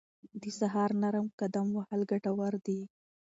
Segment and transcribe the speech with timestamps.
[0.41, 2.79] د سهار نرم قدم وهل ګټور دي.